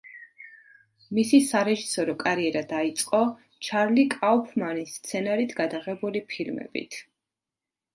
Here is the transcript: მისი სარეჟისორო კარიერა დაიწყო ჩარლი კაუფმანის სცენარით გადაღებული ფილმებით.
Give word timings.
მისი 1.17 1.39
სარეჟისორო 1.49 2.15
კარიერა 2.25 2.65
დაიწყო 2.73 3.21
ჩარლი 3.69 4.09
კაუფმანის 4.17 4.99
სცენარით 5.01 5.59
გადაღებული 5.65 6.29
ფილმებით. 6.35 7.05